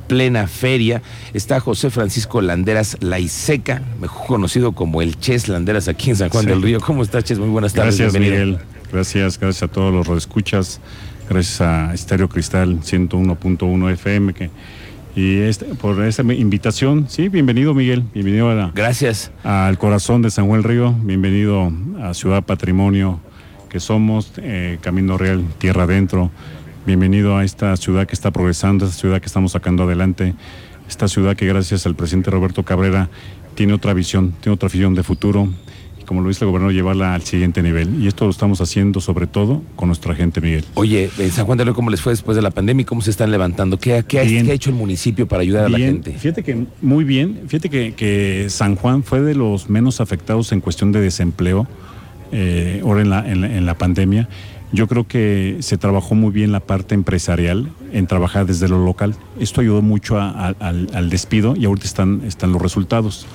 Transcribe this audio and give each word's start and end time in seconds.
plena 0.00 0.46
feria. 0.46 1.02
Está 1.34 1.60
José 1.60 1.90
Francisco 1.90 2.40
Landeras 2.40 2.96
Laiseca, 3.00 3.82
mejor 4.00 4.26
conocido 4.26 4.72
como 4.72 5.02
el 5.02 5.18
Ches 5.18 5.48
Landeras 5.48 5.88
aquí 5.88 6.10
en 6.10 6.16
San 6.16 6.30
Juan 6.30 6.46
del 6.46 6.62
Río. 6.62 6.80
¿Cómo 6.80 7.02
estás, 7.02 7.24
Ches? 7.24 7.38
Muy 7.38 7.48
buenas 7.48 7.72
tardes. 7.72 7.98
Gracias, 7.98 8.20
Miguel. 8.20 8.58
Gracias, 8.92 9.38
gracias 9.38 9.62
a 9.62 9.68
todos 9.68 9.92
los 9.92 10.16
escuchas. 10.16 10.80
Gracias 11.28 11.60
a 11.60 11.92
Estéreo 11.92 12.28
Cristal 12.28 12.80
101.1 12.80 13.92
FM 13.92 14.32
que 14.32 14.50
y 15.16 15.38
este, 15.38 15.64
por 15.64 16.04
esta 16.04 16.22
invitación, 16.22 17.06
sí, 17.08 17.30
bienvenido 17.30 17.72
Miguel, 17.72 18.04
bienvenido 18.12 18.50
a 18.50 18.70
Gracias. 18.74 19.32
al 19.44 19.78
corazón 19.78 20.20
de 20.20 20.30
San 20.30 20.46
Juan 20.46 20.60
del 20.60 20.70
Río, 20.70 20.92
bienvenido 20.92 21.72
a 22.02 22.12
Ciudad 22.12 22.44
Patrimonio 22.44 23.18
que 23.70 23.80
somos, 23.80 24.32
eh, 24.36 24.76
Camino 24.82 25.16
Real, 25.16 25.42
Tierra 25.56 25.84
Adentro, 25.84 26.30
bienvenido 26.86 27.36
a 27.36 27.44
esta 27.44 27.76
ciudad 27.76 28.06
que 28.06 28.14
está 28.14 28.30
progresando, 28.30 28.86
esta 28.86 28.96
ciudad 28.96 29.20
que 29.20 29.26
estamos 29.26 29.52
sacando 29.52 29.82
adelante, 29.82 30.34
esta 30.88 31.08
ciudad 31.08 31.34
que 31.34 31.44
gracias 31.44 31.84
al 31.84 31.96
presidente 31.96 32.30
Roberto 32.30 32.62
Cabrera 32.62 33.10
tiene 33.56 33.72
otra 33.72 33.92
visión, 33.92 34.32
tiene 34.40 34.54
otra 34.54 34.68
visión 34.68 34.94
de 34.94 35.02
futuro, 35.02 35.48
como 36.06 36.20
lo 36.20 36.28
dice 36.28 36.44
el 36.44 36.50
gobernador, 36.50 36.72
llevarla 36.72 37.14
al 37.14 37.22
siguiente 37.22 37.60
nivel. 37.60 38.00
Y 38.00 38.06
esto 38.06 38.26
lo 38.26 38.30
estamos 38.30 38.60
haciendo 38.60 39.00
sobre 39.00 39.26
todo 39.26 39.62
con 39.74 39.88
nuestra 39.88 40.14
gente, 40.14 40.40
Miguel. 40.40 40.64
Oye, 40.74 41.10
en 41.18 41.32
San 41.32 41.44
Juan 41.44 41.58
de 41.58 41.64
León, 41.64 41.74
¿cómo 41.74 41.90
les 41.90 42.00
fue 42.00 42.12
después 42.12 42.36
de 42.36 42.42
la 42.42 42.52
pandemia 42.52 42.82
y 42.82 42.84
cómo 42.84 43.00
se 43.00 43.10
están 43.10 43.32
levantando? 43.32 43.80
¿Qué, 43.80 43.94
ha, 43.94 44.22
hecho 44.22 44.70
el 44.70 44.76
municipio 44.76 45.26
para 45.26 45.42
ayudar 45.42 45.64
a 45.64 45.68
la 45.68 45.78
gente? 45.78 46.12
Fíjate 46.12 46.44
que 46.44 46.66
muy 46.80 47.02
bien, 47.02 47.40
fíjate 47.48 47.68
que, 47.68 48.46
San 48.48 48.76
Juan 48.76 49.02
fue 49.02 49.22
de 49.22 49.34
los 49.34 49.68
menos 49.68 50.00
afectados 50.00 50.52
en 50.52 50.60
cuestión 50.60 50.92
de 50.92 51.00
desempleo 51.00 51.66
eh, 52.30 52.80
ahora 52.84 53.02
en 53.02 53.10
la, 53.10 53.28
en, 53.28 53.66
la, 53.66 53.74
pandemia. 53.76 54.28
Yo 54.72 54.88
creo 54.88 55.06
que 55.06 55.58
se 55.60 55.78
trabajó 55.78 56.14
muy 56.14 56.32
bien 56.32 56.52
la 56.52 56.60
parte 56.60 56.94
empresarial 56.94 57.70
en 57.92 58.06
trabajar 58.06 58.46
desde 58.46 58.68
lo 58.68 58.84
local. 58.84 59.14
Esto 59.38 59.60
ayudó 59.60 59.80
mucho 59.80 60.18
al, 60.20 61.10
despido 61.10 61.54
y 61.56 61.66
ahorita 61.66 61.86
están, 61.86 62.22
están 62.26 62.52
los 62.52 62.60
resultados. 62.60 63.26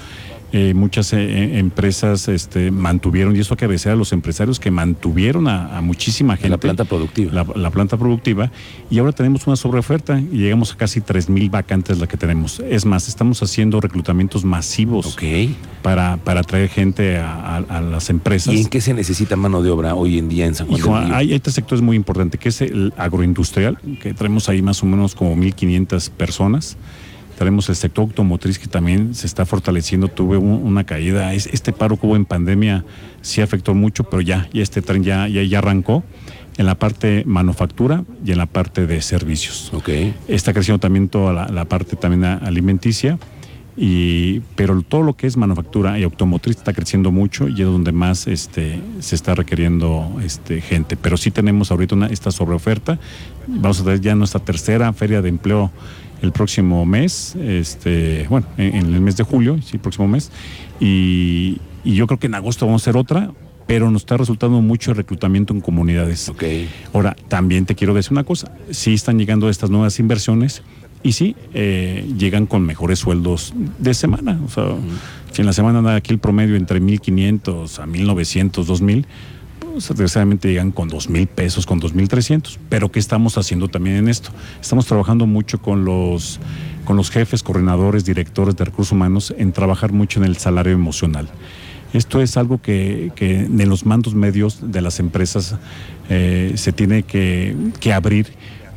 Eh, 0.53 0.73
muchas 0.73 1.13
eh, 1.13 1.59
empresas 1.59 2.27
este, 2.27 2.71
mantuvieron, 2.71 3.35
y 3.35 3.39
eso 3.39 3.55
que 3.55 3.65
a 3.65 3.95
los 3.95 4.11
empresarios 4.11 4.59
que 4.59 4.69
mantuvieron 4.69 5.47
a, 5.47 5.79
muchísima 5.81 6.35
gente. 6.35 6.49
La 6.49 6.57
planta 6.57 6.83
productiva. 6.85 7.45
La, 7.55 7.71
planta 7.71 7.97
productiva. 7.97 8.51
Y 8.89 8.99
ahora 8.99 9.13
tenemos 9.13 9.47
una 9.47 9.55
sobreoferta 9.55 10.19
y 10.19 10.39
llegamos 10.39 10.73
a 10.73 10.77
casi 10.77 10.99
3.000 10.99 11.49
vacantes 11.49 11.99
la 11.99 12.07
que 12.07 12.17
tenemos. 12.17 12.59
Es 12.59 12.85
más, 12.85 13.07
estamos 13.07 13.41
haciendo 13.41 13.79
reclutamientos 13.79 14.43
masivos 14.43 15.17
para, 15.81 16.17
para 16.17 16.43
traer 16.43 16.69
gente 16.69 17.17
a, 17.17 17.81
las 17.89 18.09
empresas. 18.09 18.53
¿Y 18.53 18.61
en 18.61 18.67
qué 18.67 18.81
se 18.81 18.93
necesita 18.93 19.37
mano 19.37 19.63
de 19.63 19.69
obra 19.69 19.95
hoy 19.95 20.17
en 20.17 20.27
día 20.27 20.45
en 20.45 20.55
San 20.55 20.67
Juan 20.67 21.05
Hay, 21.05 21.29
hay 21.29 21.33
este 21.33 21.51
sector 21.51 21.81
muy 21.81 21.95
importante, 21.95 22.37
que 22.37 22.49
es 22.49 22.61
el 22.61 22.93
agroindustrial, 22.97 23.77
que 24.01 24.13
traemos 24.13 24.49
ahí 24.49 24.61
más 24.61 24.83
o 24.83 24.85
menos 24.85 25.15
como 25.15 25.35
1.500 25.35 26.09
personas. 26.09 26.77
Tenemos 27.41 27.67
el 27.69 27.75
sector 27.75 28.03
automotriz 28.03 28.59
que 28.59 28.67
también 28.67 29.15
se 29.15 29.25
está 29.25 29.47
fortaleciendo. 29.47 30.09
Tuve 30.09 30.37
una 30.37 30.83
caída. 30.83 31.33
Este 31.33 31.73
paro 31.73 31.97
que 31.97 32.05
hubo 32.05 32.15
en 32.15 32.23
pandemia 32.23 32.85
sí 33.23 33.41
afectó 33.41 33.73
mucho, 33.73 34.03
pero 34.03 34.21
ya, 34.21 34.47
ya 34.53 34.61
este 34.61 34.83
tren 34.83 35.03
ya, 35.03 35.27
ya, 35.27 35.57
arrancó 35.57 36.03
en 36.57 36.67
la 36.67 36.75
parte 36.75 37.23
manufactura 37.25 38.03
y 38.23 38.31
en 38.31 38.37
la 38.37 38.45
parte 38.45 38.85
de 38.85 39.01
servicios. 39.01 39.73
Okay. 39.73 40.13
Está 40.27 40.53
creciendo 40.53 40.77
también 40.77 41.09
toda 41.09 41.47
la, 41.49 41.65
parte 41.65 41.95
también 41.95 42.25
alimenticia. 42.25 43.17
Y, 43.75 44.41
pero 44.55 44.79
todo 44.83 45.01
lo 45.01 45.15
que 45.15 45.25
es 45.25 45.35
manufactura 45.35 45.97
y 45.97 46.03
automotriz 46.03 46.57
está 46.57 46.73
creciendo 46.73 47.11
mucho 47.11 47.47
y 47.47 47.53
es 47.53 47.65
donde 47.65 47.91
más 47.91 48.27
este, 48.27 48.79
se 48.99 49.15
está 49.15 49.33
requiriendo 49.33 50.15
este, 50.23 50.61
gente. 50.61 50.95
Pero 50.95 51.17
sí 51.17 51.31
tenemos 51.31 51.71
ahorita 51.71 51.95
una, 51.95 52.05
esta 52.05 52.29
sobreoferta. 52.29 52.99
Vamos 53.47 53.81
a 53.81 53.83
tener 53.83 53.99
ya 53.99 54.13
nuestra 54.13 54.41
tercera 54.41 54.93
feria 54.93 55.23
de 55.23 55.29
empleo 55.29 55.71
el 56.21 56.31
próximo 56.31 56.85
mes, 56.85 57.35
este, 57.35 58.27
bueno, 58.29 58.47
en, 58.57 58.93
el 58.93 59.01
mes 59.01 59.17
de 59.17 59.23
julio, 59.23 59.59
sí, 59.61 59.71
el 59.73 59.79
próximo 59.79 60.07
mes, 60.07 60.31
y, 60.79 61.59
yo 61.83 62.05
creo 62.05 62.19
que 62.19 62.27
en 62.27 62.35
agosto 62.35 62.67
vamos 62.67 62.83
a 62.83 62.83
hacer 62.83 62.95
otra, 62.95 63.31
pero 63.65 63.89
nos 63.89 64.03
está 64.03 64.15
resultando 64.15 64.61
mucho 64.61 64.91
el 64.91 64.97
reclutamiento 64.97 65.51
en 65.51 65.61
comunidades. 65.61 66.29
Ok. 66.29 66.43
Ahora, 66.93 67.15
también 67.27 67.65
te 67.65 67.73
quiero 67.73 67.95
decir 67.95 68.11
una 68.11 68.23
cosa, 68.23 68.51
sí 68.69 68.93
están 68.93 69.17
llegando 69.17 69.49
estas 69.49 69.71
nuevas 69.71 69.97
inversiones 69.99 70.61
y 71.01 71.13
sí 71.13 71.35
eh, 71.55 72.07
llegan 72.19 72.45
con 72.45 72.63
mejores 72.67 72.99
sueldos 72.99 73.53
de 73.79 73.95
semana, 73.95 74.39
o 74.45 74.49
sea, 74.49 74.65
si 75.31 75.41
en 75.41 75.47
la 75.47 75.53
semana 75.53 75.79
anda 75.79 75.95
aquí 75.95 76.13
el 76.13 76.19
promedio 76.19 76.55
entre 76.55 76.79
1.500 76.79 77.79
a 77.79 77.87
1.900, 77.87 78.51
2.000, 78.51 79.05
desgraciadamente 79.75 80.49
llegan 80.49 80.71
con 80.71 80.87
dos 80.87 81.09
mil 81.09 81.27
pesos, 81.27 81.65
con 81.65 81.79
dos 81.79 81.93
mil 81.93 82.07
trescientos. 82.07 82.59
Pero 82.69 82.91
¿qué 82.91 82.99
estamos 82.99 83.37
haciendo 83.37 83.67
también 83.67 83.97
en 83.97 84.09
esto? 84.09 84.31
Estamos 84.61 84.85
trabajando 84.85 85.25
mucho 85.25 85.61
con 85.61 85.85
los, 85.85 86.39
con 86.85 86.97
los 86.97 87.09
jefes, 87.09 87.43
coordinadores, 87.43 88.05
directores 88.05 88.55
de 88.55 88.65
recursos 88.65 88.91
humanos 88.91 89.33
en 89.37 89.51
trabajar 89.51 89.91
mucho 89.91 90.19
en 90.19 90.25
el 90.25 90.37
salario 90.37 90.73
emocional. 90.73 91.29
Esto 91.93 92.21
es 92.21 92.37
algo 92.37 92.61
que, 92.61 93.11
en 93.19 93.69
los 93.69 93.85
mandos 93.85 94.15
medios 94.15 94.71
de 94.71 94.81
las 94.81 94.99
empresas 94.99 95.55
eh, 96.09 96.53
se 96.55 96.71
tiene 96.71 97.03
que, 97.03 97.55
que 97.79 97.91
abrir 97.91 98.27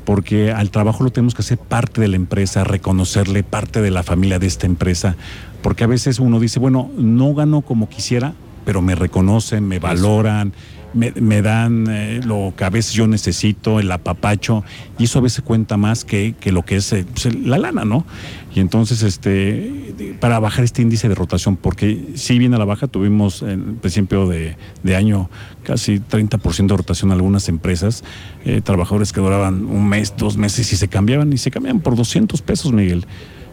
porque 0.05 0.53
al 0.53 0.71
trabajo 0.71 1.03
lo 1.05 1.11
tenemos 1.11 1.34
que 1.34 1.43
hacer 1.43 1.59
parte 1.59 2.00
de 2.00 2.09
la 2.09 2.16
empresa, 2.16 2.65
reconocerle 2.65 3.43
parte 3.43 3.81
de 3.81 3.91
la 3.91 4.03
familia 4.03 4.38
de 4.38 4.47
esta 4.47 4.66
empresa, 4.66 5.16
porque 5.62 5.84
a 5.84 5.87
veces 5.87 6.19
uno 6.19 6.41
dice, 6.41 6.59
bueno, 6.59 6.91
no 6.97 7.34
gano 7.34 7.62
como 7.62 7.88
quisiera, 7.88 8.34
pero 8.64 8.82
me 8.82 8.94
reconocen, 8.94 9.66
me 9.66 9.78
valoran, 9.78 10.52
me, 10.94 11.42
dan 11.42 11.86
eh, 11.91 12.20
lo 12.25 12.54
que 12.56 12.64
a 12.64 12.70
veces 12.70 12.92
yo 12.92 13.06
necesito, 13.06 13.80
el 13.80 13.91
apapacho, 13.91 14.64
y 14.98 15.04
eso 15.04 15.19
a 15.19 15.22
veces 15.22 15.42
cuenta 15.42 15.76
más 15.76 16.04
que, 16.04 16.34
que 16.38 16.52
lo 16.52 16.64
que 16.64 16.76
es 16.76 16.92
eh, 16.92 17.04
pues, 17.12 17.34
la 17.34 17.58
lana, 17.58 17.84
¿no? 17.84 18.06
Y 18.54 18.60
entonces, 18.60 19.02
este, 19.02 20.16
para 20.20 20.38
bajar 20.38 20.64
este 20.64 20.82
índice 20.82 21.08
de 21.08 21.16
rotación, 21.16 21.56
porque 21.56 22.12
si 22.14 22.38
viene 22.38 22.54
a 22.56 22.58
la 22.58 22.64
baja, 22.64 22.86
tuvimos 22.86 23.42
en 23.42 23.76
principio 23.76 24.28
de, 24.28 24.56
año 24.94 25.28
casi 25.64 25.98
30% 25.98 26.69
de 26.69 26.76
rotación 26.76 27.10
en 27.10 27.16
algunas 27.16 27.48
empresas, 27.48 28.04
eh, 28.44 28.60
trabajadores 28.62 29.12
que 29.12 29.20
duraban 29.20 29.66
un 29.66 29.88
mes, 29.88 30.14
dos 30.16 30.36
meses 30.36 30.72
y 30.72 30.76
se 30.76 30.86
cambiaban, 30.86 31.32
y 31.32 31.38
se 31.38 31.50
cambiaban 31.50 31.81
por 31.81 31.96
200 31.96 32.41
pesos, 32.42 32.72
Miguel. 32.72 33.06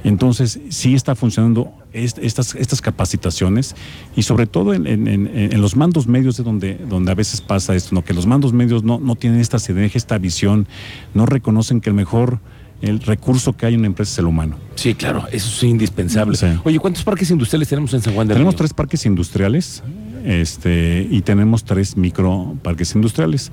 Entonces, 0.04 0.60
sí 0.70 0.96
está 0.96 1.16
funcionando 1.16 1.72
estas, 1.94 2.56
estas 2.56 2.82
capacitaciones 2.82 3.76
y 4.16 4.24
sobre 4.24 4.48
todo 4.48 4.74
en, 4.74 5.62
los 5.62 5.76
mandos 5.76 6.08
medios 6.08 6.38
de 6.38 6.44
donde, 6.44 6.76
donde 6.76 7.12
a 7.12 7.16
veces 7.16 7.42
pasa 7.42 7.76
esto, 7.76 7.94
¿no? 7.94 8.04
que 8.04 8.14
los 8.14 8.26
mandos 8.26 8.54
medios 8.54 8.84
no, 8.84 9.00
no 9.00 9.16
tienen 9.16 9.40
esta 9.40 9.60
sinergia, 9.60 9.98
esta 9.98 10.18
visión, 10.18 10.68
no 11.14 11.26
reconocen 11.26 11.82
que 11.82 11.90
el 11.90 11.96
mejor 11.96 12.40
el 12.82 13.00
recurso 13.00 13.54
que 13.54 13.68
hay 13.68 13.76
en 13.76 13.82
una 13.82 13.88
empresa 13.88 14.14
es 14.14 14.20
el 14.20 14.26
humano. 14.26 14.58
Sí, 14.76 14.96
claro, 14.96 15.28
eso 15.32 15.48
es 15.48 15.64
indispensable. 15.64 16.38
Oye, 16.64 16.80
¿cuántos 16.80 17.04
parques 17.04 17.30
industriales 17.30 17.70
tenemos 17.70 17.94
en 17.94 18.02
San 18.02 18.14
Juan 18.16 18.28
de 18.28 18.34
Tenemos 18.34 18.56
tres 18.56 18.74
parques 18.74 19.06
industriales 19.06 19.84
este, 20.26 21.08
y 21.10 21.22
tenemos 21.22 21.64
tres 21.64 21.96
micro 21.96 22.56
parques 22.64 22.94
industriales. 22.96 23.52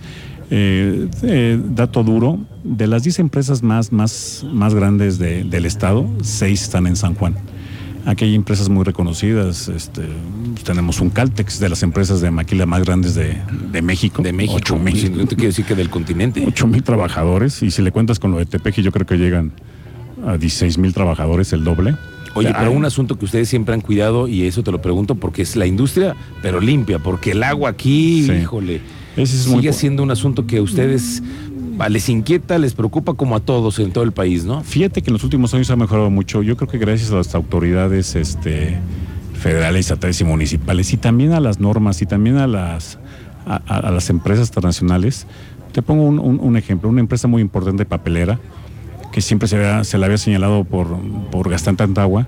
Eh, 0.50 1.08
eh, 1.22 1.60
dato 1.62 2.02
duro, 2.02 2.38
de 2.64 2.86
las 2.86 3.02
10 3.02 3.18
empresas 3.18 3.62
más, 3.62 3.92
más, 3.92 4.46
más 4.50 4.74
grandes 4.74 5.18
del 5.18 5.66
estado, 5.66 6.08
seis 6.22 6.62
están 6.62 6.86
en 6.86 6.96
San 6.96 7.14
Juan. 7.14 7.34
Aquí 8.06 8.24
hay 8.24 8.34
empresas 8.34 8.70
muy 8.70 8.84
reconocidas. 8.84 9.68
Este, 9.68 10.02
tenemos 10.64 11.00
un 11.00 11.10
Caltex 11.10 11.60
de 11.60 11.68
las 11.68 11.82
empresas 11.82 12.22
de 12.22 12.30
maquila 12.30 12.64
más 12.64 12.82
grandes 12.82 13.14
de, 13.14 13.36
México. 13.82 14.22
De 14.22 14.32
México. 14.32 14.56
8 14.56 14.78
mil. 14.78 15.16
No 15.18 15.26
te 15.26 15.36
quiero 15.36 15.48
decir 15.48 15.66
que 15.66 15.74
del 15.74 15.90
continente. 15.90 16.42
8 16.46 16.66
mil 16.66 16.82
trabajadores. 16.82 17.62
Y 17.62 17.70
si 17.70 17.82
le 17.82 17.92
cuentas 17.92 18.18
con 18.18 18.30
lo 18.30 18.38
de 18.38 18.46
Tepeji, 18.46 18.82
yo 18.82 18.92
creo 18.92 19.06
que 19.06 19.18
llegan 19.18 19.52
a 20.26 20.38
16 20.38 20.78
mil 20.78 20.94
trabajadores, 20.94 21.52
el 21.52 21.64
doble. 21.64 21.96
Oye, 22.34 22.52
pero 22.56 22.70
un 22.70 22.84
asunto 22.84 23.18
que 23.18 23.24
ustedes 23.24 23.48
siempre 23.48 23.74
han 23.74 23.80
cuidado, 23.80 24.28
y 24.28 24.44
eso 24.44 24.62
te 24.62 24.70
lo 24.70 24.80
pregunto 24.80 25.16
porque 25.16 25.42
es 25.42 25.56
la 25.56 25.66
industria, 25.66 26.14
pero 26.40 26.60
limpia, 26.60 26.98
porque 26.98 27.32
el 27.32 27.42
agua 27.42 27.70
aquí, 27.70 28.30
híjole, 28.30 28.80
sigue 29.26 29.72
siendo 29.72 30.02
un 30.02 30.10
asunto 30.10 30.46
que 30.46 30.60
ustedes 30.60 31.22
les 31.88 32.08
inquieta, 32.08 32.58
les 32.58 32.74
preocupa 32.74 33.14
como 33.14 33.36
a 33.36 33.40
todos 33.40 33.78
en 33.78 33.92
todo 33.92 34.02
el 34.02 34.12
país, 34.12 34.44
¿no? 34.44 34.62
Fíjate 34.64 35.02
que 35.02 35.10
en 35.10 35.14
los 35.14 35.24
últimos 35.24 35.54
años 35.54 35.70
ha 35.70 35.76
mejorado 35.76 36.10
mucho. 36.10 36.42
Yo 36.42 36.56
creo 36.56 36.68
que 36.68 36.78
gracias 36.78 37.12
a 37.12 37.16
las 37.16 37.34
autoridades 37.34 38.16
este, 38.16 38.78
federales, 39.34 39.86
estatales 39.86 40.20
y 40.20 40.24
municipales, 40.24 40.92
y 40.92 40.96
también 40.96 41.32
a 41.32 41.40
las 41.40 41.60
normas, 41.60 42.02
y 42.02 42.06
también 42.06 42.36
a 42.36 42.46
las, 42.46 42.98
a, 43.46 43.90
las 43.90 44.10
empresas 44.10 44.48
internacionales. 44.48 45.26
Te 45.72 45.82
pongo 45.82 46.04
un, 46.04 46.56
ejemplo, 46.56 46.88
una 46.88 47.00
empresa 47.00 47.28
muy 47.28 47.42
importante 47.42 47.84
papelera, 47.84 48.40
que 49.12 49.20
siempre 49.20 49.46
se, 49.46 49.84
se 49.84 49.98
la 49.98 50.06
había 50.06 50.18
señalado 50.18 50.64
por, 50.64 50.98
por 51.30 51.48
gastar 51.48 51.76
tanta 51.76 52.02
agua, 52.02 52.26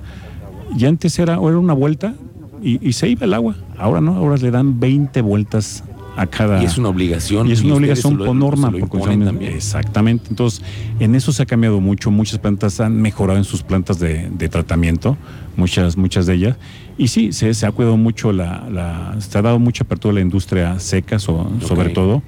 y 0.76 0.84
antes 0.84 1.18
era, 1.18 1.34
era 1.34 1.58
una 1.58 1.72
vuelta 1.72 2.14
y, 2.62 2.86
y 2.86 2.92
se 2.92 3.08
iba 3.08 3.24
el 3.24 3.34
agua. 3.34 3.56
Ahora 3.76 4.00
no, 4.00 4.14
ahora 4.14 4.36
le 4.36 4.50
dan 4.52 4.78
20 4.78 5.20
vueltas 5.22 5.82
a 6.20 6.26
cada... 6.26 6.62
Y 6.62 6.66
es 6.66 6.76
una 6.76 6.90
obligación. 6.90 7.48
Y 7.48 7.52
es 7.52 7.62
una 7.62 7.76
obligación 7.76 8.18
por 8.18 8.34
norma. 8.34 8.70
Por 8.70 9.10
Exactamente. 9.42 10.26
Entonces, 10.28 10.62
en 10.98 11.14
eso 11.14 11.32
se 11.32 11.42
ha 11.42 11.46
cambiado 11.46 11.80
mucho. 11.80 12.10
Muchas 12.10 12.38
plantas 12.38 12.78
han 12.80 13.00
mejorado 13.00 13.38
en 13.38 13.44
sus 13.44 13.62
plantas 13.62 13.98
de, 13.98 14.48
tratamiento, 14.50 15.16
muchas, 15.56 15.96
muchas 15.96 16.26
de 16.26 16.34
ellas. 16.34 16.56
Y 16.98 17.08
sí, 17.08 17.32
se, 17.32 17.54
se 17.54 17.66
ha 17.66 17.72
cuidado 17.72 17.96
mucho, 17.96 18.32
la, 18.32 18.68
la, 18.70 19.16
se 19.18 19.38
ha 19.38 19.42
dado 19.42 19.58
mucha 19.58 19.84
apertura 19.84 20.12
a 20.12 20.14
la 20.16 20.20
industria 20.20 20.78
seca, 20.78 21.18
sobre 21.18 21.88
todo 21.90 22.22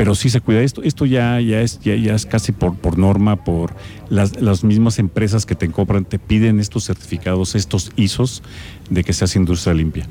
pero 0.00 0.14
sí 0.14 0.30
se 0.30 0.40
cuida 0.40 0.62
esto. 0.62 0.82
Esto 0.82 1.04
ya, 1.04 1.38
ya, 1.42 1.60
es, 1.60 1.78
ya, 1.80 1.92
es 1.92 2.24
casi 2.24 2.52
por, 2.52 2.74
por 2.74 2.96
norma, 2.96 3.44
por 3.44 3.74
las, 4.08 4.40
las 4.40 4.64
mismas 4.64 4.98
empresas 4.98 5.44
que 5.44 5.54
te 5.54 5.68
compran, 5.68 6.06
te 6.06 6.18
piden 6.18 6.58
estos 6.58 6.86
certificados, 6.86 7.54
estos 7.54 7.92
ISOs 7.96 8.42
de 8.88 9.04
que 9.04 9.12
seas 9.12 9.36
industria 9.36 9.74
limpia. 9.74 10.06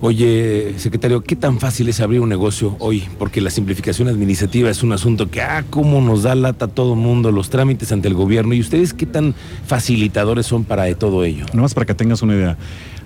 Oye, 0.00 0.74
secretario, 0.78 1.22
¿qué 1.22 1.36
tan 1.36 1.60
fácil 1.60 1.88
es 1.88 2.00
abrir 2.00 2.22
un 2.22 2.28
negocio 2.28 2.74
hoy? 2.80 3.04
Porque 3.20 3.40
la 3.40 3.50
simplificación 3.50 4.08
administrativa 4.08 4.68
es 4.68 4.82
un 4.82 4.90
asunto 4.90 5.30
que, 5.30 5.40
ah, 5.42 5.64
cómo 5.70 6.00
nos 6.00 6.24
da 6.24 6.34
lata 6.34 6.64
a 6.64 6.68
todo 6.68 6.96
mundo, 6.96 7.30
los 7.30 7.50
trámites 7.50 7.92
ante 7.92 8.08
el 8.08 8.14
gobierno. 8.14 8.52
¿Y 8.54 8.58
ustedes 8.58 8.92
qué 8.92 9.06
tan 9.06 9.36
facilitadores 9.64 10.46
son 10.46 10.64
para 10.64 10.92
todo 10.96 11.22
ello? 11.22 11.46
más 11.54 11.72
para 11.72 11.86
que 11.86 11.94
tengas 11.94 12.20
una 12.22 12.34
idea. 12.34 12.58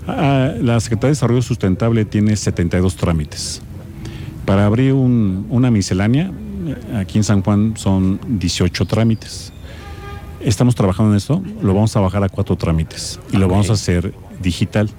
Ah, 0.09 0.55
la 0.59 0.81
Secretaría 0.81 1.09
de 1.09 1.17
Desarrollo 1.17 1.43
Sustentable 1.43 2.06
tiene 2.06 2.35
72 2.35 2.97
trámites. 2.97 3.61
Para 4.44 4.67
abrir 4.67 4.93
una 4.93 5.70
miscelánea, 5.70 6.31
aquí 6.94 7.19
en 7.19 7.25
San 7.25 7.43
Juan 7.43 7.75
son 7.76 8.20
18 8.29 8.85
trámites. 8.85 9.52
Estamos 10.41 10.75
trabajando 10.75 11.12
en 11.12 11.17
esto, 11.17 11.43
lo 11.62 11.73
vamos 11.73 11.96
a 11.96 12.00
bajar 12.00 12.23
a 12.25 12.29
cuatro 12.29 12.56
trámites 12.56 13.19
y 13.32 13.38
lo 13.38 13.49
vamos 13.49 13.70
a 13.70 13.73
hacer 13.75 14.12
digital. 14.43 14.91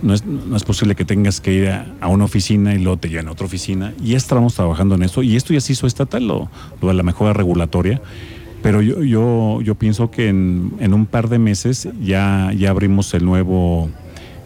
No 0.00 0.14
es, 0.14 0.22
posible 0.62 0.94
que 0.94 1.04
tengas 1.04 1.40
que 1.40 1.52
ir 1.52 1.68
a, 1.68 2.06
una 2.06 2.24
oficina 2.24 2.72
y 2.72 2.78
luego 2.78 2.98
te 2.98 3.08
lleven 3.08 3.26
a 3.26 3.32
otra 3.32 3.46
oficina. 3.46 3.92
Y 4.00 4.14
estamos 4.14 4.54
trabajando 4.54 4.94
en 4.94 5.02
eso. 5.02 5.24
Y 5.24 5.34
esto 5.34 5.52
ya 5.52 5.60
se 5.60 5.72
hizo 5.72 5.88
estatal, 5.88 6.28
lo, 6.28 6.48
lo 6.80 6.88
de 6.88 6.94
la 6.94 7.02
mejora 7.02 7.32
regulatoria. 7.32 8.00
Pero 8.62 8.80
yo, 8.80 9.02
yo, 9.02 9.60
yo 9.60 9.74
pienso 9.74 10.12
que 10.12 10.28
en, 10.28 10.72
en, 10.78 10.94
un 10.94 11.06
par 11.06 11.28
de 11.28 11.40
meses 11.40 11.88
ya, 12.00 12.52
ya 12.56 12.70
abrimos 12.70 13.12
el 13.14 13.24
nuevo, 13.24 13.90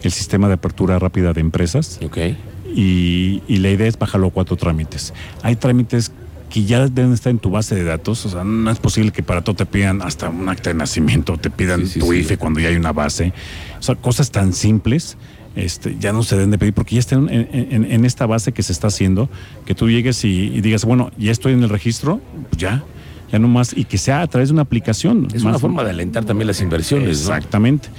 el 0.01 0.11
sistema 0.11 0.47
de 0.47 0.55
apertura 0.55 0.97
rápida 0.97 1.33
de 1.33 1.41
empresas. 1.41 1.99
Okay 2.03 2.35
y, 2.75 3.41
la 3.47 3.69
idea 3.69 3.87
es 3.87 3.97
bajarlo 3.97 4.27
a 4.27 4.31
cuatro 4.31 4.55
trámites. 4.55 5.13
Hay 5.41 5.55
trámites 5.55 6.11
que 6.49 6.65
ya 6.65 6.87
deben 6.87 7.13
estar 7.13 7.31
en 7.31 7.39
tu 7.39 7.49
base 7.49 7.75
de 7.75 7.83
datos, 7.83 8.25
o 8.25 8.29
sea, 8.29 8.43
no 8.43 8.69
es 8.69 8.77
posible 8.79 9.11
que 9.11 9.23
para 9.23 9.41
todo 9.41 9.55
te 9.55 9.65
pidan 9.65 10.01
hasta 10.01 10.29
un 10.29 10.47
acta 10.49 10.69
de 10.69 10.75
nacimiento, 10.75 11.37
te 11.37 11.49
pidan 11.49 11.87
tu 11.87 12.13
IFE 12.13 12.37
cuando 12.37 12.59
ya 12.59 12.69
hay 12.69 12.75
una 12.75 12.91
base, 12.91 13.33
o 13.79 13.81
sea, 13.81 13.95
cosas 13.95 14.31
tan 14.31 14.53
simples. 14.53 15.17
Este, 15.55 15.95
ya 15.99 16.13
no 16.13 16.23
se 16.23 16.35
deben 16.35 16.49
de 16.49 16.57
pedir 16.57 16.73
porque 16.73 16.95
ya 16.95 16.99
están 16.99 17.29
en, 17.29 18.05
esta 18.05 18.25
base 18.25 18.53
que 18.53 18.63
se 18.63 18.71
está 18.71 18.87
haciendo, 18.87 19.29
que 19.67 19.75
tú 19.75 19.87
llegues 19.87 20.25
y, 20.25 20.61
digas, 20.61 20.83
bueno, 20.83 21.11
ya 21.17 21.31
estoy 21.31 21.53
en 21.53 21.61
el 21.61 21.69
registro, 21.69 22.21
pues 22.49 22.59
ya, 22.59 22.83
ya 23.31 23.37
no 23.37 23.47
más, 23.47 23.77
y 23.77 23.85
que 23.85 23.99
sea 23.99 24.21
a 24.21 24.27
través 24.27 24.49
de 24.49 24.53
una 24.53 24.63
aplicación. 24.63 25.27
Es 25.31 25.43
una 25.43 25.59
forma 25.59 25.83
de 25.83 25.91
alentar 25.91 26.25
también 26.25 26.47
las 26.47 26.59
inversiones. 26.59 27.09
Exactamente 27.09 27.89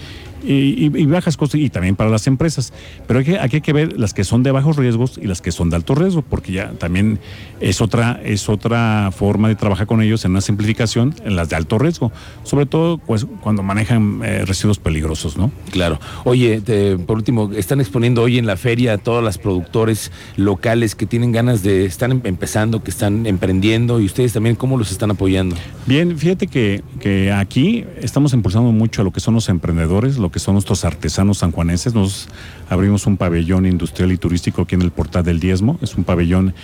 y, 0.44 1.06
bajas 1.06 1.37
costos 1.37 1.61
y 1.61 1.70
también 1.70 1.96
para 1.96 2.11
las 2.11 2.26
empresas. 2.26 2.73
Pero 3.06 3.20
hay 3.20 3.25
que, 3.25 3.38
aquí 3.38 3.56
hay 3.56 3.62
que 3.62 3.73
ver 3.73 3.99
las 3.99 4.14
que 4.14 4.25
son 4.25 4.43
de 4.43 4.50
bajos 4.50 4.76
riesgos 4.76 5.19
y 5.20 5.26
las 5.26 5.41
que 5.41 5.52
son 5.52 5.70
de 5.70 5.76
alto 5.76 5.94
riesgo, 5.94 6.23
porque 6.23 6.52
ya 6.52 6.73
también 6.73 7.19
es 7.61 7.81
otra, 7.81 8.20
es 8.25 8.49
otra 8.49 9.11
forma 9.17 9.49
de 9.49 9.55
trabajar 9.55 9.87
con 9.87 10.02
ellos 10.02 10.25
en 10.25 10.32
una 10.32 10.41
simplificación 10.41 11.14
en 11.25 11.37
las 11.37 11.49
de 11.49 11.56
alto 11.56 11.79
riesgo, 11.79 12.12
sobre 12.43 12.67
todo 12.67 12.99
pues, 12.99 13.26
cuando 13.41 13.62
manejan 13.62 14.20
eh, 14.25 14.44
residuos 14.44 14.79
peligrosos, 14.79 15.37
¿no? 15.37 15.50
Claro. 15.70 15.99
Oye, 16.25 16.61
por 17.06 17.17
último, 17.17 17.50
están 17.52 17.81
exponiendo 17.81 18.23
hoy 18.23 18.38
en 18.38 18.46
la 18.46 18.56
feria 18.56 18.94
a 18.94 18.99
todos 18.99 19.23
los 19.23 19.38
productores 19.38 20.12
locales 20.37 20.94
que 20.94 21.06
tienen 21.06 21.32
ganas 21.32 21.62
de, 21.62 21.85
están 21.85 22.12
em, 22.12 22.20
empezando, 22.25 22.82
que 22.82 22.91
están 22.91 23.26
emprendiendo 23.26 24.00
y 24.00 24.06
ustedes 24.06 24.32
también, 24.32 24.56
¿cómo 24.56 24.76
los 24.76 24.91
están 24.91 25.11
apoyando? 25.11 25.56
Bien, 25.87 26.17
fíjate 26.19 26.46
que, 26.46 26.82
que 27.00 27.32
aquí 27.32 27.85
estamos 28.00 28.32
impulsando 28.32 28.73
mucho 28.73 29.02
a 29.02 29.05
lo 29.05 29.12
que 29.12 29.20
son 29.20 29.35
los 29.35 29.49
emprendedores, 29.49 30.19
lo 30.19 30.31
que 30.34 30.40
son 30.40 30.54
nuestros 30.54 30.84
artesanos 30.84 31.38
sanjuaneses. 31.38 31.94
Nos 31.94 32.26
abrimos 32.69 33.06
un 33.06 33.16
pabellón 33.16 33.66
industrial 33.66 34.10
y 34.10 34.16
turístico 34.16 34.62
aquí 34.62 34.75
en 34.75 34.82
el 34.82 34.90
Portal 34.90 35.22
del 35.22 35.38
Diezmo. 35.38 35.78
Es 35.81 35.94
un 35.94 36.02
pabellón 36.02 36.54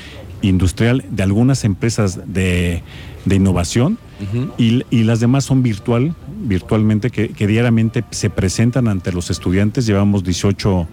industrial 0.42 1.04
de 1.08 1.22
algunas 1.22 1.62
empresas 1.62 2.18
de, 2.26 2.82
innovación 3.30 3.96
y, 4.58 5.04
las 5.04 5.20
demás 5.20 5.44
son 5.44 5.62
virtual, 5.62 6.16
virtualmente, 6.42 7.10
que, 7.10 7.28
que, 7.28 7.46
diariamente 7.46 8.02
se 8.10 8.28
presentan 8.28 8.88
ante 8.88 9.12
los 9.12 9.30
estudiantes. 9.30 9.86
Llevamos 9.86 10.24
18 10.24 10.88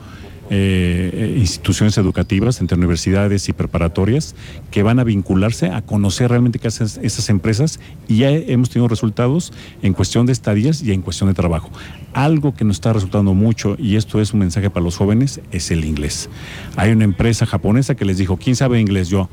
eh, 0.50 1.36
instituciones 1.38 1.98
educativas, 1.98 2.62
entre 2.62 2.78
universidades 2.78 3.50
y 3.50 3.54
preparatorias, 3.54 4.36
que 4.72 4.84
van 4.84 5.00
a 5.00 5.04
vincularse 5.04 5.68
a 5.68 5.82
conocer 5.82 6.30
realmente 6.30 6.60
qué 6.60 6.70
hacen 6.70 6.88
esas 7.04 7.30
empresas 7.30 7.80
y 8.08 8.18
ya 8.20 8.30
hemos 8.30 8.70
tenido 8.70 8.88
resultados 8.88 9.52
en 9.82 9.94
cuestión 9.94 10.26
de 10.26 10.34
estadías 10.34 10.82
y 10.82 10.92
en 10.94 11.02
cuestión 11.02 11.30
de 11.30 11.34
trabajo. 11.34 11.70
Algo 12.14 12.54
que 12.54 12.64
nos 12.64 12.78
está 12.78 12.94
resultando 12.94 13.34
mucho, 13.34 13.76
y 13.78 13.96
esto 13.96 14.22
es 14.22 14.34
un 14.34 14.40
mensaje 14.40 14.70
para 14.70 14.84
los 14.84 14.98
jóvenes, 14.98 15.42
es 15.52 15.72
el 15.72 15.86
inglés. 15.86 16.30
Hay 16.76 16.92
una 16.92 17.04
empresa 17.04 17.46
japonesa 17.46 17.96
que 17.96 18.06
les 18.06 18.18
dijo, 18.18 18.38
¿quién 18.38 18.56
sabe 18.56 18.80
inglés? 18.80 19.10
Yo, 19.10 19.30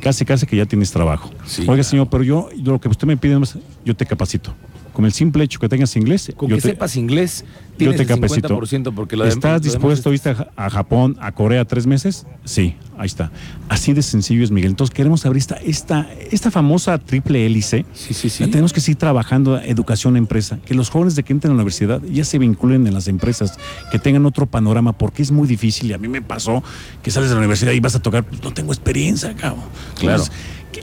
casi, 0.00 0.24
casi 0.24 0.46
que 0.46 0.56
ya 0.56 0.66
tienes 0.66 0.90
trabajo. 0.90 1.30
Oiga, 1.66 1.82
señor, 1.82 2.08
pero 2.10 2.24
yo, 2.24 2.48
lo 2.62 2.80
que 2.80 2.88
usted 2.88 3.06
me 3.06 3.16
pide, 3.16 3.38
yo 3.84 3.94
te 3.94 4.06
capacito 4.06 4.54
con 4.92 5.04
el 5.04 5.12
simple 5.12 5.44
hecho 5.44 5.58
que 5.58 5.68
tengas 5.68 5.96
inglés. 5.96 6.32
Con 6.36 6.48
que 6.48 6.60
sepas 6.60 6.96
inglés, 6.96 7.44
tienes 7.76 7.98
yo 7.98 8.06
te 8.06 8.12
el 8.12 8.20
50% 8.20 8.94
porque 8.94 9.16
lo 9.16 9.24
¿Estás 9.24 9.62
dispuesto 9.62 10.10
a 10.10 10.14
irte 10.14 10.36
a 10.56 10.70
Japón, 10.70 11.16
a 11.20 11.32
Corea 11.32 11.64
tres 11.64 11.86
meses? 11.86 12.26
Sí, 12.44 12.74
ahí 12.98 13.06
está. 13.06 13.30
Así 13.68 13.92
de 13.92 14.02
sencillo 14.02 14.44
es, 14.44 14.50
Miguel. 14.50 14.70
Entonces 14.70 14.94
queremos 14.94 15.24
abrir 15.26 15.40
esta, 15.40 15.56
esta, 15.56 16.08
esta 16.30 16.50
famosa 16.50 16.98
triple 16.98 17.46
hélice. 17.46 17.84
Sí, 17.94 18.14
sí, 18.14 18.30
sí. 18.30 18.46
tenemos 18.46 18.72
que 18.72 18.80
seguir 18.80 18.98
trabajando 18.98 19.58
educación 19.58 20.16
empresa, 20.16 20.58
que 20.64 20.74
los 20.74 20.90
jóvenes 20.90 21.16
de 21.16 21.22
que 21.22 21.32
entren 21.32 21.52
a 21.52 21.54
la 21.54 21.62
universidad 21.62 22.02
ya 22.02 22.24
se 22.24 22.38
vinculen 22.38 22.86
en 22.86 22.94
las 22.94 23.08
empresas, 23.08 23.58
que 23.90 23.98
tengan 23.98 24.26
otro 24.26 24.46
panorama, 24.46 24.92
porque 24.92 25.22
es 25.22 25.30
muy 25.30 25.48
difícil. 25.48 25.90
Y 25.90 25.92
a 25.94 25.98
mí 25.98 26.08
me 26.08 26.22
pasó 26.22 26.62
que 27.02 27.10
sales 27.10 27.30
de 27.30 27.34
la 27.34 27.40
universidad 27.40 27.72
y 27.72 27.80
vas 27.80 27.94
a 27.94 28.02
tocar, 28.02 28.24
pues 28.24 28.42
no 28.42 28.52
tengo 28.52 28.72
experiencia, 28.72 29.34
cabrón. 29.34 29.64
Claro 29.98 30.24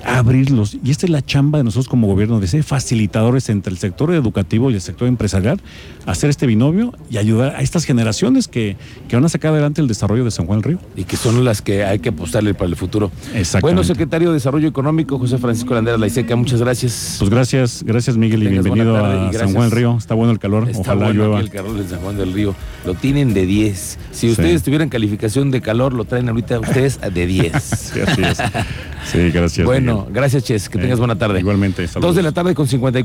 abrirlos. 0.03 0.77
Y 0.83 0.91
esta 0.91 1.05
es 1.05 1.11
la 1.11 1.23
chamba 1.23 1.57
de 1.57 1.63
nosotros 1.63 1.87
como 1.87 2.07
gobierno, 2.07 2.39
de 2.39 2.47
ser 2.47 2.63
facilitadores 2.63 3.49
entre 3.49 3.71
el 3.71 3.77
sector 3.77 4.13
educativo 4.13 4.71
y 4.71 4.75
el 4.75 4.81
sector 4.81 5.07
empresarial, 5.07 5.59
hacer 6.05 6.29
este 6.29 6.45
binomio 6.47 6.93
y 7.09 7.17
ayudar 7.17 7.55
a 7.55 7.61
estas 7.61 7.85
generaciones 7.85 8.47
que, 8.47 8.77
van 9.11 9.25
a 9.25 9.29
sacar 9.29 9.51
adelante 9.51 9.81
el 9.81 9.87
desarrollo 9.87 10.23
de 10.23 10.31
San 10.31 10.45
Juan 10.45 10.61
del 10.61 10.71
Río. 10.71 10.79
Y 10.95 11.03
que 11.03 11.17
son 11.17 11.43
las 11.43 11.61
que 11.61 11.83
hay 11.83 11.99
que 11.99 12.09
apostarle 12.09 12.53
para 12.53 12.69
el 12.69 12.75
futuro. 12.75 13.11
Bueno, 13.61 13.83
secretario 13.83 14.29
de 14.29 14.35
Desarrollo 14.35 14.67
Económico, 14.67 15.19
José 15.19 15.37
Francisco 15.37 15.73
Landera 15.73 15.97
Laiseca, 15.97 16.35
muchas 16.35 16.61
gracias. 16.61 17.17
Pues 17.19 17.29
gracias, 17.29 17.83
gracias 17.83 18.17
Miguel 18.17 18.43
y 18.43 18.47
bienvenido 18.47 18.97
a 18.97 19.31
San 19.33 19.53
Juan 19.53 19.69
del 19.69 19.71
Río. 19.71 19.97
Está 19.97 20.13
bueno 20.13 20.31
el 20.31 20.39
calor, 20.39 20.67
ojalá 20.73 21.11
llueva. 21.11 21.39
el 21.39 21.49
calor 21.49 21.77
de 21.77 21.87
San 21.87 21.99
Juan 21.99 22.17
del 22.17 22.33
Río. 22.33 22.55
Lo 22.85 22.93
tienen 22.93 23.33
de 23.33 23.45
10. 23.45 23.99
Si 24.11 24.29
ustedes 24.29 24.63
tuvieran 24.63 24.89
calificación 24.89 25.51
de 25.51 25.61
calor, 25.61 25.93
lo 25.93 26.05
traen 26.05 26.29
ahorita 26.29 26.59
ustedes 26.59 26.99
de 27.01 27.27
10. 27.27 27.63
sí, 27.63 28.01
así 28.01 28.21
es. 28.23 28.37
Sí, 29.05 29.31
gracias. 29.31 29.65
Bueno, 29.65 29.78
gracias, 30.09 30.43
Ches. 30.43 30.69
Que 30.69 30.77
tengas 30.77 30.99
buena 30.99 31.17
tarde. 31.17 31.39
Igualmente. 31.39 31.87
Dos 31.99 32.15
de 32.15 32.23
la 32.23 32.31
tarde 32.31 32.55
con 32.55 32.67
54. 32.67 32.97